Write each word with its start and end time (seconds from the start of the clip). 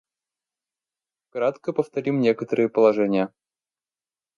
Кратко 1.29 1.73
повторим 1.73 2.19
некоторые 2.21 2.69
положения. 2.69 3.31